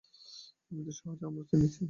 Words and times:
আমি 0.71 0.91
সহসা 0.91 1.25
আমারে 1.27 1.45
চিনেছি। 1.49 1.79